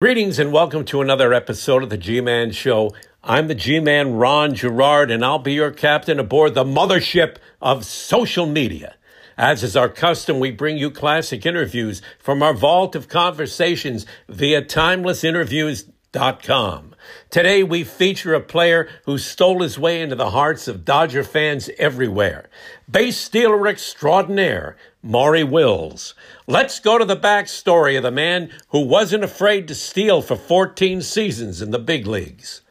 Greetings 0.00 0.38
and 0.38 0.52
welcome 0.52 0.84
to 0.84 1.00
another 1.00 1.34
episode 1.34 1.82
of 1.82 1.90
the 1.90 1.96
G 1.96 2.20
Man 2.20 2.52
Show. 2.52 2.92
I'm 3.24 3.48
the 3.48 3.54
G 3.56 3.80
Man 3.80 4.12
Ron 4.12 4.54
Gerard, 4.54 5.10
and 5.10 5.24
I'll 5.24 5.40
be 5.40 5.54
your 5.54 5.72
captain 5.72 6.20
aboard 6.20 6.54
the 6.54 6.62
mothership 6.62 7.38
of 7.60 7.84
social 7.84 8.46
media. 8.46 8.94
As 9.36 9.64
is 9.64 9.76
our 9.76 9.88
custom, 9.88 10.38
we 10.38 10.52
bring 10.52 10.78
you 10.78 10.92
classic 10.92 11.44
interviews 11.44 12.00
from 12.20 12.44
our 12.44 12.54
vault 12.54 12.94
of 12.94 13.08
conversations 13.08 14.06
via 14.28 14.62
timelessinterviews.com. 16.12 16.94
Today, 17.30 17.62
we 17.62 17.84
feature 17.84 18.34
a 18.34 18.40
player 18.40 18.88
who 19.04 19.18
stole 19.18 19.62
his 19.62 19.78
way 19.78 20.00
into 20.00 20.16
the 20.16 20.30
hearts 20.30 20.68
of 20.68 20.84
Dodger 20.84 21.22
fans 21.22 21.70
everywhere. 21.78 22.48
Base 22.90 23.18
stealer 23.18 23.66
extraordinaire, 23.66 24.76
Maury 25.02 25.44
Wills. 25.44 26.14
Let's 26.46 26.80
go 26.80 26.98
to 26.98 27.04
the 27.04 27.16
backstory 27.16 27.96
of 27.96 28.02
the 28.02 28.10
man 28.10 28.50
who 28.68 28.80
wasn't 28.80 29.24
afraid 29.24 29.68
to 29.68 29.74
steal 29.74 30.22
for 30.22 30.36
14 30.36 31.02
seasons 31.02 31.60
in 31.60 31.70
the 31.70 31.78
big 31.78 32.06
leagues. 32.06 32.62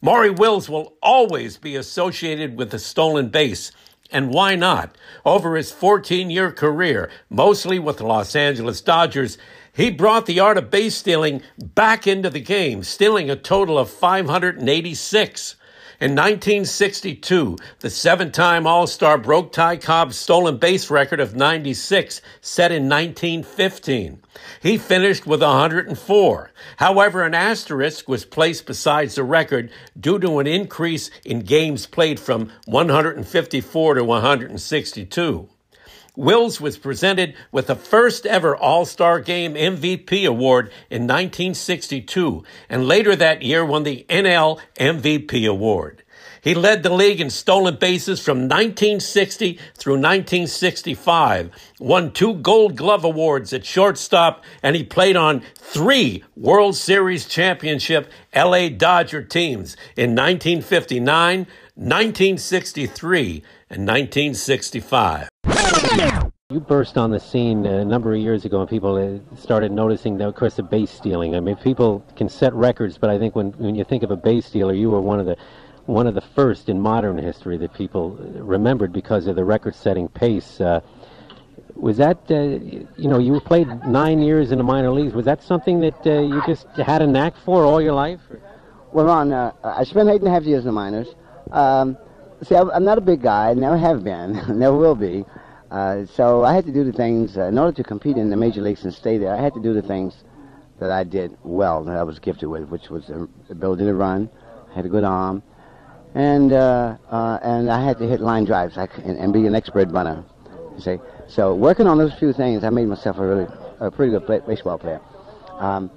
Maury 0.00 0.30
Wills 0.30 0.68
will 0.68 0.94
always 1.02 1.56
be 1.56 1.74
associated 1.74 2.56
with 2.56 2.70
the 2.70 2.78
stolen 2.78 3.28
base. 3.28 3.72
And 4.12 4.30
why 4.30 4.54
not? 4.54 4.96
Over 5.24 5.56
his 5.56 5.72
14 5.72 6.30
year 6.30 6.52
career, 6.52 7.10
mostly 7.28 7.80
with 7.80 7.96
the 7.96 8.06
Los 8.06 8.36
Angeles 8.36 8.80
Dodgers, 8.80 9.36
he 9.76 9.90
brought 9.90 10.24
the 10.24 10.40
art 10.40 10.56
of 10.56 10.70
base 10.70 10.94
stealing 10.94 11.42
back 11.58 12.06
into 12.06 12.30
the 12.30 12.40
game, 12.40 12.82
stealing 12.82 13.28
a 13.28 13.36
total 13.36 13.78
of 13.78 13.90
586. 13.90 15.56
In 15.98 16.10
1962, 16.10 17.56
the 17.80 17.90
seven 17.90 18.30
time 18.30 18.66
All 18.66 18.86
Star 18.86 19.16
broke 19.16 19.52
Ty 19.52 19.76
Cobb's 19.76 20.16
stolen 20.16 20.56
base 20.56 20.90
record 20.90 21.20
of 21.20 21.34
96, 21.34 22.20
set 22.40 22.72
in 22.72 22.88
1915. 22.88 24.22
He 24.62 24.78
finished 24.78 25.26
with 25.26 25.42
104. 25.42 26.52
However, 26.76 27.22
an 27.22 27.34
asterisk 27.34 28.08
was 28.08 28.26
placed 28.26 28.66
beside 28.66 29.10
the 29.10 29.24
record 29.24 29.70
due 29.98 30.18
to 30.18 30.38
an 30.38 30.46
increase 30.46 31.10
in 31.24 31.40
games 31.40 31.86
played 31.86 32.20
from 32.20 32.50
154 32.66 33.94
to 33.94 34.04
162. 34.04 35.48
Wills 36.16 36.60
was 36.60 36.78
presented 36.78 37.34
with 37.52 37.66
the 37.66 37.76
first 37.76 38.24
ever 38.24 38.56
All 38.56 38.86
Star 38.86 39.20
Game 39.20 39.54
MVP 39.54 40.26
award 40.26 40.72
in 40.88 41.02
1962, 41.02 42.42
and 42.70 42.88
later 42.88 43.14
that 43.14 43.42
year 43.42 43.64
won 43.64 43.82
the 43.82 44.06
NL 44.08 44.58
MVP 44.78 45.46
award. 45.46 46.02
He 46.40 46.54
led 46.54 46.84
the 46.84 46.94
league 46.94 47.20
in 47.20 47.28
stolen 47.28 47.74
bases 47.74 48.20
from 48.20 48.42
1960 48.42 49.58
through 49.74 49.94
1965, 49.94 51.50
won 51.80 52.12
two 52.12 52.34
Gold 52.34 52.76
Glove 52.76 53.02
awards 53.02 53.52
at 53.52 53.66
shortstop, 53.66 54.44
and 54.62 54.76
he 54.76 54.84
played 54.84 55.16
on 55.16 55.42
three 55.56 56.22
World 56.36 56.76
Series 56.76 57.26
championship 57.26 58.08
LA 58.32 58.68
Dodger 58.68 59.24
teams 59.24 59.76
in 59.96 60.10
1959, 60.10 61.48
1963, 61.76 63.42
and 63.68 63.86
1965. 63.86 65.28
You 66.48 66.60
burst 66.60 66.96
on 66.96 67.10
the 67.10 67.20
scene 67.20 67.66
a 67.66 67.84
number 67.84 68.14
of 68.14 68.18
years 68.18 68.46
ago, 68.46 68.62
and 68.62 68.70
people 68.70 68.96
uh, 68.96 69.36
started 69.36 69.72
noticing, 69.72 70.18
of 70.22 70.34
course, 70.36 70.54
the 70.54 70.62
base 70.62 70.90
stealing. 70.90 71.34
I 71.34 71.40
mean, 71.40 71.56
people 71.56 72.02
can 72.16 72.30
set 72.30 72.54
records, 72.54 72.96
but 72.96 73.10
I 73.10 73.18
think 73.18 73.36
when 73.36 73.52
when 73.58 73.74
you 73.74 73.84
think 73.84 74.02
of 74.02 74.10
a 74.10 74.16
base 74.16 74.46
stealer, 74.46 74.72
you 74.72 74.88
were 74.88 75.02
one 75.02 75.20
of 75.20 75.26
the 75.26 75.36
one 75.84 76.06
of 76.06 76.14
the 76.14 76.22
first 76.22 76.70
in 76.70 76.80
modern 76.80 77.18
history 77.18 77.58
that 77.58 77.74
people 77.74 78.12
remembered 78.36 78.90
because 78.90 79.26
of 79.26 79.36
the 79.36 79.44
record-setting 79.44 80.08
pace. 80.08 80.62
Uh, 80.62 80.80
was 81.74 81.98
that 81.98 82.18
uh, 82.30 82.40
you 82.96 83.08
know 83.10 83.18
you 83.18 83.38
played 83.40 83.68
nine 83.86 84.20
years 84.20 84.50
in 84.50 84.56
the 84.56 84.64
minor 84.64 84.92
leagues? 84.92 85.12
Was 85.12 85.26
that 85.26 85.42
something 85.42 85.80
that 85.80 86.06
uh, 86.06 86.22
you 86.22 86.40
just 86.46 86.68
had 86.78 87.02
a 87.02 87.06
knack 87.06 87.36
for 87.44 87.64
all 87.64 87.82
your 87.82 87.92
life? 87.92 88.20
Well, 88.92 89.04
Ron, 89.04 89.30
uh, 89.30 89.52
I 89.62 89.84
spent 89.84 90.08
eight 90.08 90.22
and 90.22 90.28
a 90.28 90.30
half 90.30 90.44
years 90.44 90.60
in 90.60 90.68
the 90.68 90.72
minors. 90.72 91.08
Um, 91.50 91.96
see, 92.42 92.54
I'm 92.54 92.84
not 92.84 92.98
a 92.98 93.02
big 93.02 93.22
guy. 93.22 93.54
Never 93.54 93.78
have 93.78 94.04
been. 94.04 94.32
never 94.58 94.76
will 94.76 94.94
be. 94.94 95.24
Uh, 95.70 96.06
so 96.06 96.44
I 96.44 96.54
had 96.54 96.64
to 96.66 96.72
do 96.72 96.84
the 96.84 96.92
things 96.92 97.36
uh, 97.36 97.44
in 97.44 97.58
order 97.58 97.72
to 97.76 97.82
compete 97.82 98.16
in 98.16 98.30
the 98.30 98.36
major 98.36 98.60
leagues 98.60 98.84
and 98.84 98.94
stay 98.94 99.18
there. 99.18 99.34
I 99.34 99.40
had 99.40 99.54
to 99.54 99.62
do 99.62 99.74
the 99.74 99.82
things 99.82 100.14
that 100.78 100.90
I 100.90 101.04
did 101.04 101.36
well, 101.42 101.84
that 101.84 101.96
I 101.96 102.02
was 102.02 102.18
gifted 102.18 102.48
with, 102.48 102.68
which 102.68 102.90
was 102.90 103.06
the 103.06 103.28
ability 103.50 103.84
to 103.84 103.94
run, 103.94 104.28
I 104.70 104.74
had 104.74 104.84
a 104.84 104.88
good 104.88 105.04
arm, 105.04 105.42
and 106.14 106.52
uh, 106.52 106.96
uh, 107.10 107.38
and 107.42 107.70
I 107.70 107.82
had 107.84 107.98
to 107.98 108.06
hit 108.06 108.20
line 108.20 108.44
drives 108.44 108.76
and, 108.76 109.18
and, 109.18 109.32
be 109.32 109.46
an 109.46 109.54
expert 109.54 109.90
bunter. 109.90 110.22
You 110.74 110.80
see, 110.80 110.98
so 111.28 111.54
working 111.54 111.86
on 111.86 111.98
those 111.98 112.12
few 112.14 112.32
things, 112.32 112.62
I 112.62 112.70
made 112.70 112.86
myself 112.86 113.18
a 113.18 113.26
really 113.26 113.46
a 113.80 113.90
pretty 113.90 114.12
good 114.12 114.26
play, 114.26 114.40
baseball 114.46 114.78
player. 114.78 115.00
Um, 115.58 115.90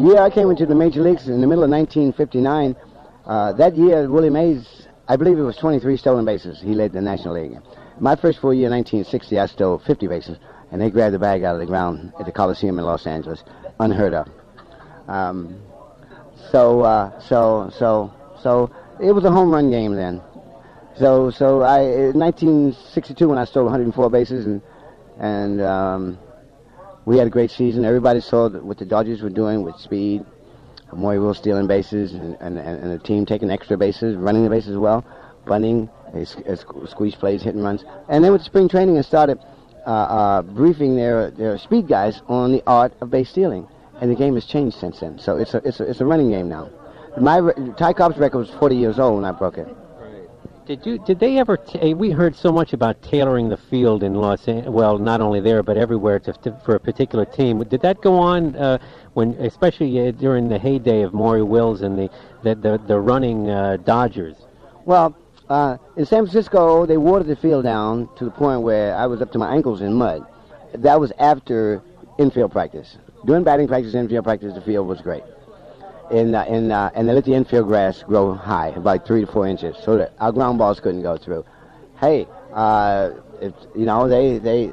year 0.00 0.18
I 0.18 0.30
came 0.30 0.50
into 0.50 0.66
the 0.66 0.74
major 0.74 1.02
leagues 1.02 1.28
in 1.28 1.40
the 1.40 1.46
middle 1.46 1.64
of 1.64 1.70
1959. 1.70 2.76
Uh, 3.26 3.52
that 3.54 3.76
year, 3.76 4.08
Willie 4.08 4.30
Mays, 4.30 4.83
I 5.06 5.16
believe 5.16 5.38
it 5.38 5.42
was 5.42 5.56
23 5.56 5.96
stolen 5.96 6.24
bases. 6.24 6.60
He 6.60 6.74
led 6.74 6.92
the 6.92 7.00
National 7.00 7.34
League. 7.34 7.58
My 8.00 8.16
first 8.16 8.40
full 8.40 8.54
year, 8.54 8.70
1960, 8.70 9.38
I 9.38 9.46
stole 9.46 9.78
50 9.78 10.06
bases, 10.06 10.38
and 10.70 10.80
they 10.80 10.90
grabbed 10.90 11.14
the 11.14 11.18
bag 11.18 11.44
out 11.44 11.54
of 11.54 11.60
the 11.60 11.66
ground 11.66 12.12
at 12.18 12.26
the 12.26 12.32
Coliseum 12.32 12.78
in 12.78 12.84
Los 12.84 13.06
Angeles, 13.06 13.44
unheard 13.78 14.14
of. 14.14 14.28
Um, 15.06 15.60
so, 16.50 16.80
uh, 16.80 17.20
so, 17.20 17.70
so, 17.78 18.12
so 18.42 18.70
it 19.00 19.12
was 19.12 19.24
a 19.24 19.30
home 19.30 19.50
run 19.50 19.70
game 19.70 19.94
then. 19.94 20.22
So, 20.96 21.30
so 21.30 21.62
I, 21.62 21.80
in 21.80 22.18
1962, 22.18 23.28
when 23.28 23.38
I 23.38 23.44
stole 23.44 23.64
104 23.64 24.10
bases, 24.10 24.46
and 24.46 24.62
and 25.18 25.60
um, 25.60 26.18
we 27.04 27.18
had 27.18 27.26
a 27.26 27.30
great 27.30 27.50
season. 27.50 27.84
Everybody 27.84 28.20
saw 28.20 28.48
what 28.48 28.78
the 28.78 28.84
Dodgers 28.84 29.22
were 29.22 29.30
doing 29.30 29.62
with 29.62 29.76
speed. 29.76 30.24
Maury 30.94 31.18
Wills 31.18 31.38
stealing 31.38 31.66
bases, 31.66 32.14
and, 32.14 32.36
and, 32.40 32.58
and 32.58 32.92
the 32.92 32.98
team 32.98 33.26
taking 33.26 33.50
extra 33.50 33.76
bases, 33.76 34.16
running 34.16 34.44
the 34.44 34.50
bases 34.50 34.70
as 34.70 34.78
well, 34.78 35.04
bunting, 35.46 35.88
squeeze 36.86 37.14
plays, 37.14 37.42
hitting 37.42 37.62
runs. 37.62 37.84
And 38.08 38.24
then 38.24 38.32
with 38.32 38.42
spring 38.42 38.68
training, 38.68 38.96
and 38.96 39.04
started 39.04 39.38
uh, 39.86 39.90
uh, 39.90 40.42
briefing 40.42 40.96
their 40.96 41.30
their 41.30 41.58
speed 41.58 41.88
guys 41.88 42.22
on 42.28 42.52
the 42.52 42.62
art 42.66 42.92
of 43.00 43.10
base 43.10 43.30
stealing. 43.30 43.68
And 44.00 44.10
the 44.10 44.16
game 44.16 44.34
has 44.34 44.44
changed 44.44 44.78
since 44.78 45.00
then. 45.00 45.18
So 45.18 45.36
it's 45.36 45.54
a 45.54 45.58
it's 45.58 45.80
a, 45.80 45.84
it's 45.88 46.00
a 46.00 46.06
running 46.06 46.30
game 46.30 46.48
now. 46.48 46.70
My 47.20 47.40
Ty 47.76 47.92
Cobb's 47.92 48.18
record 48.18 48.38
was 48.38 48.50
40 48.50 48.76
years 48.76 48.98
old 48.98 49.16
when 49.16 49.24
I 49.24 49.32
broke 49.32 49.58
it. 49.58 49.68
Did 50.66 50.86
you? 50.86 50.98
Did 50.98 51.18
they 51.18 51.38
ever? 51.38 51.58
T- 51.58 51.92
we 51.92 52.10
heard 52.10 52.34
so 52.34 52.50
much 52.50 52.72
about 52.72 53.02
tailoring 53.02 53.50
the 53.50 53.56
field 53.56 54.02
in 54.02 54.14
Los 54.14 54.48
Angeles. 54.48 54.70
Well, 54.70 54.96
not 54.96 55.20
only 55.20 55.40
there, 55.40 55.62
but 55.62 55.76
everywhere 55.76 56.18
to, 56.20 56.32
to, 56.32 56.58
for 56.64 56.74
a 56.74 56.80
particular 56.80 57.26
team. 57.26 57.62
Did 57.64 57.82
that 57.82 58.00
go 58.00 58.14
on 58.14 58.56
uh, 58.56 58.78
when, 59.12 59.32
especially 59.34 60.08
uh, 60.08 60.12
during 60.12 60.48
the 60.48 60.58
heyday 60.58 61.02
of 61.02 61.12
Maury 61.12 61.42
Wills 61.42 61.82
and 61.82 61.98
the 61.98 62.10
the 62.42 62.54
the, 62.54 62.80
the 62.86 62.98
running 62.98 63.50
uh, 63.50 63.76
Dodgers? 63.84 64.36
Well, 64.86 65.14
uh, 65.50 65.76
in 65.98 66.06
San 66.06 66.24
Francisco, 66.24 66.86
they 66.86 66.96
watered 66.96 67.26
the 67.26 67.36
field 67.36 67.64
down 67.64 68.08
to 68.16 68.24
the 68.24 68.30
point 68.30 68.62
where 68.62 68.96
I 68.96 69.04
was 69.04 69.20
up 69.20 69.32
to 69.32 69.38
my 69.38 69.54
ankles 69.54 69.82
in 69.82 69.92
mud. 69.92 70.26
That 70.76 70.98
was 70.98 71.12
after 71.18 71.82
infield 72.18 72.52
practice. 72.52 72.96
During 73.26 73.44
batting 73.44 73.68
practice, 73.68 73.94
infield 73.94 74.24
practice, 74.24 74.54
the 74.54 74.62
field 74.62 74.88
was 74.88 75.02
great 75.02 75.24
and 76.10 76.34
uh, 76.34 76.44
and 76.48 76.72
uh, 76.72 76.90
and 76.94 77.08
they 77.08 77.12
let 77.12 77.24
the 77.24 77.34
infield 77.34 77.66
grass 77.66 78.02
grow 78.02 78.34
high, 78.34 78.68
about 78.68 79.06
three 79.06 79.24
to 79.24 79.30
four 79.30 79.46
inches, 79.46 79.76
so 79.82 79.96
that 79.96 80.12
our 80.18 80.32
ground 80.32 80.58
balls 80.58 80.80
couldn't 80.80 81.02
go 81.02 81.16
through. 81.16 81.44
Hey, 82.00 82.26
uh, 82.52 83.10
it, 83.40 83.54
you 83.74 83.86
know 83.86 84.08
they 84.08 84.38
they 84.38 84.66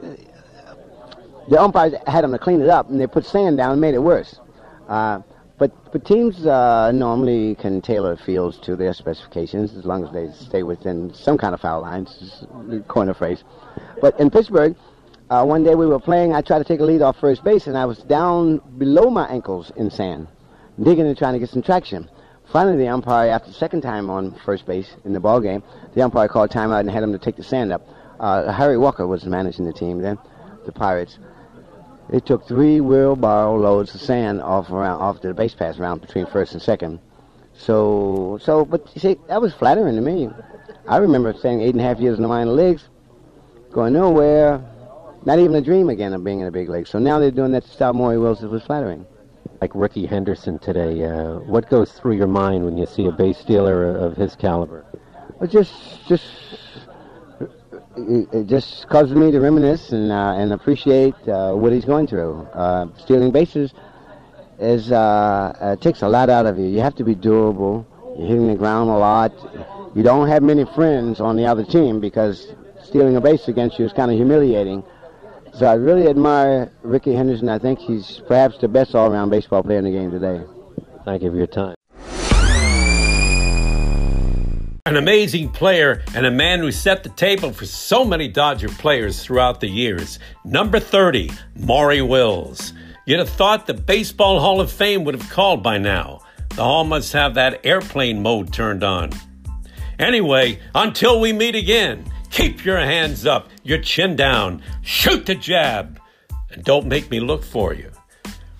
the 1.49 1.61
umpires 1.61 1.93
had 2.07 2.23
them 2.23 2.31
to 2.31 2.39
clean 2.39 2.61
it 2.61 2.69
up, 2.69 2.89
and 2.89 2.99
they 2.99 3.07
put 3.07 3.25
sand 3.25 3.57
down 3.57 3.71
and 3.71 3.81
made 3.81 3.93
it 3.93 4.03
worse. 4.03 4.39
Uh, 4.87 5.21
but 5.57 5.71
but 5.91 6.05
teams 6.05 6.45
uh, 6.45 6.91
normally 6.91 7.55
can 7.55 7.81
tailor 7.81 8.17
fields 8.17 8.57
to 8.59 8.75
their 8.75 8.93
specifications 8.93 9.75
as 9.75 9.85
long 9.85 10.03
as 10.05 10.11
they 10.11 10.31
stay 10.45 10.63
within 10.63 11.13
some 11.13 11.37
kind 11.37 11.53
of 11.53 11.61
foul 11.61 11.81
lines, 11.81 12.45
corner 12.87 13.13
phrase. 13.13 13.43
But 14.01 14.19
in 14.19 14.29
Pittsburgh. 14.29 14.75
Uh, 15.29 15.45
one 15.45 15.63
day 15.63 15.75
we 15.75 15.85
were 15.85 15.97
playing. 15.97 16.33
I 16.33 16.41
tried 16.41 16.57
to 16.57 16.65
take 16.65 16.81
a 16.81 16.83
lead 16.83 17.01
off 17.01 17.17
first 17.17 17.41
base, 17.41 17.67
and 17.67 17.77
I 17.77 17.85
was 17.85 17.99
down 17.99 18.57
below 18.77 19.09
my 19.09 19.25
ankles 19.27 19.71
in 19.77 19.89
sand 19.89 20.27
digging 20.83 21.07
and 21.07 21.17
trying 21.17 21.33
to 21.33 21.39
get 21.39 21.49
some 21.49 21.61
traction. 21.61 22.09
Finally, 22.51 22.77
the 22.77 22.87
umpire, 22.87 23.29
after 23.29 23.49
the 23.49 23.57
second 23.57 23.81
time 23.81 24.09
on 24.09 24.33
first 24.45 24.65
base 24.65 24.95
in 25.05 25.13
the 25.13 25.19
ball 25.19 25.39
game, 25.39 25.63
the 25.93 26.01
umpire 26.01 26.27
called 26.27 26.49
timeout 26.49 26.81
and 26.81 26.91
had 26.91 27.03
him 27.03 27.13
to 27.13 27.19
take 27.19 27.37
the 27.37 27.43
sand 27.43 27.71
up. 27.71 27.87
Uh, 28.19 28.51
Harry 28.51 28.77
Walker 28.77 29.07
was 29.07 29.25
managing 29.25 29.65
the 29.65 29.73
team 29.73 29.99
then, 29.99 30.17
the 30.65 30.71
Pirates. 30.71 31.17
It 32.11 32.25
took 32.25 32.45
three 32.45 32.81
wheelbarrow 32.81 33.55
loads 33.55 33.95
of 33.95 34.01
sand 34.01 34.41
off 34.41 34.69
around 34.69 34.99
off 34.99 35.21
the 35.21 35.33
base 35.33 35.53
pass 35.53 35.77
round 35.77 36.01
between 36.01 36.25
first 36.25 36.51
and 36.53 36.61
second. 36.61 36.99
So, 37.53 38.37
so, 38.41 38.65
but 38.65 38.89
you 38.93 38.99
see, 38.99 39.17
that 39.27 39.41
was 39.41 39.53
flattering 39.53 39.95
to 39.95 40.01
me. 40.01 40.29
I 40.87 40.97
remember 40.97 41.33
staying 41.33 41.61
eight 41.61 41.73
and 41.73 41.79
a 41.79 41.83
half 41.83 41.99
years 41.99 42.17
in 42.17 42.23
the 42.23 42.27
minor 42.27 42.51
leagues, 42.51 42.89
going 43.71 43.93
nowhere, 43.93 44.61
not 45.25 45.39
even 45.39 45.55
a 45.55 45.61
dream 45.61 45.89
again 45.89 46.13
of 46.13 46.23
being 46.23 46.39
in 46.39 46.45
the 46.45 46.51
big 46.51 46.67
leagues. 46.67 46.89
So 46.89 46.99
now 46.99 47.17
they're 47.17 47.31
doing 47.31 47.51
that 47.53 47.63
to 47.63 47.69
stop 47.69 47.95
Maury 47.95 48.17
Wills. 48.17 48.43
It 48.43 48.49
was 48.49 48.63
flattering 48.63 49.05
like 49.61 49.71
Rickey 49.75 50.07
Henderson 50.07 50.57
today. 50.57 51.05
Uh, 51.05 51.35
what 51.41 51.69
goes 51.69 51.91
through 51.91 52.13
your 52.13 52.27
mind 52.27 52.65
when 52.65 52.77
you 52.77 52.87
see 52.87 53.05
a 53.05 53.11
base 53.11 53.37
stealer 53.37 53.95
of 53.95 54.17
his 54.17 54.35
caliber? 54.35 54.83
Just 55.47 56.05
just 56.07 56.25
it 57.95 58.47
just 58.47 58.87
causes 58.89 59.15
me 59.15 59.31
to 59.31 59.39
reminisce 59.39 59.91
and 59.91 60.11
uh, 60.11 60.33
and 60.35 60.51
appreciate 60.51 61.15
uh, 61.27 61.53
what 61.53 61.71
he's 61.71 61.85
going 61.85 62.07
through. 62.07 62.41
Uh, 62.53 62.87
stealing 62.97 63.31
bases 63.31 63.71
is 64.59 64.91
uh, 64.91 64.95
uh, 64.97 65.75
takes 65.75 66.01
a 66.01 66.09
lot 66.09 66.29
out 66.29 66.47
of 66.47 66.57
you. 66.57 66.65
You 66.65 66.81
have 66.81 66.95
to 66.95 67.03
be 67.03 67.13
durable. 67.13 67.85
You're 68.17 68.27
hitting 68.27 68.47
the 68.47 68.55
ground 68.55 68.89
a 68.89 68.97
lot. 68.97 69.31
You 69.95 70.01
don't 70.01 70.27
have 70.27 70.41
many 70.41 70.65
friends 70.73 71.19
on 71.19 71.35
the 71.35 71.45
other 71.45 71.63
team 71.63 71.99
because 71.99 72.53
stealing 72.83 73.15
a 73.15 73.21
base 73.21 73.47
against 73.47 73.77
you 73.77 73.85
is 73.85 73.93
kind 73.93 74.09
of 74.09 74.17
humiliating. 74.17 74.83
So 75.53 75.65
I 75.65 75.73
really 75.73 76.07
admire 76.07 76.71
Rickey 76.81 77.13
Henderson. 77.13 77.49
I 77.49 77.59
think 77.59 77.79
he's 77.79 78.21
perhaps 78.27 78.57
the 78.59 78.67
best 78.67 78.95
all-around 78.95 79.29
baseball 79.29 79.63
player 79.63 79.79
in 79.79 79.85
the 79.85 79.91
game 79.91 80.09
today. 80.09 80.41
Thank 81.05 81.23
you 81.23 81.29
for 81.29 81.37
your 81.37 81.47
time. 81.47 81.75
An 84.85 84.97
amazing 84.97 85.49
player 85.49 86.01
and 86.15 86.25
a 86.25 86.31
man 86.31 86.59
who 86.59 86.71
set 86.71 87.03
the 87.03 87.09
table 87.09 87.53
for 87.53 87.65
so 87.65 88.03
many 88.03 88.27
Dodger 88.27 88.69
players 88.69 89.23
throughout 89.23 89.59
the 89.59 89.67
years. 89.67 90.19
Number 90.43 90.79
30, 90.79 91.31
Maury 91.55 92.01
Wills. 92.01 92.73
You'd 93.05 93.19
have 93.19 93.29
thought 93.29 93.67
the 93.67 93.73
Baseball 93.73 94.39
Hall 94.39 94.59
of 94.59 94.71
Fame 94.71 95.03
would 95.03 95.15
have 95.15 95.29
called 95.29 95.61
by 95.61 95.77
now. 95.77 96.21
The 96.49 96.63
Hall 96.63 96.83
must 96.83 97.13
have 97.13 97.35
that 97.35 97.65
airplane 97.65 98.21
mode 98.21 98.51
turned 98.51 98.83
on. 98.83 99.11
Anyway, 99.99 100.59
until 100.73 101.19
we 101.19 101.31
meet 101.31 101.55
again, 101.55 102.03
keep 102.31 102.65
your 102.65 102.79
hands 102.79 103.25
up, 103.25 103.49
your 103.63 103.79
chin 103.79 104.15
down, 104.15 104.63
shoot 104.81 105.25
the 105.25 105.35
jab, 105.35 105.99
and 106.49 106.63
don't 106.63 106.87
make 106.87 107.11
me 107.11 107.19
look 107.19 107.43
for 107.43 107.73
you. 107.73 107.91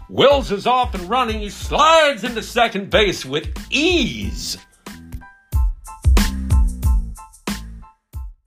Wills 0.10 0.52
is 0.52 0.68
off 0.68 0.94
and 0.94 1.10
running. 1.10 1.40
He 1.40 1.50
slides 1.50 2.24
into 2.24 2.44
second 2.44 2.90
base 2.90 3.26
with 3.26 3.48
ease. 3.70 4.58